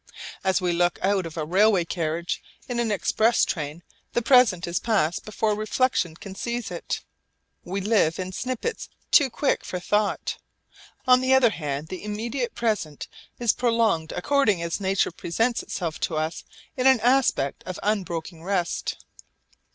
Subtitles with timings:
[0.43, 4.79] As we look out of a railway carriage in an express train, the present is
[4.79, 7.01] past before reflexion can seize it.
[7.63, 10.39] We live in snippits too quick for thought.
[11.05, 16.15] On the other hand the immediate present is prolonged according as nature presents itself to
[16.17, 16.45] us
[16.75, 18.97] in an aspect of unbroken rest.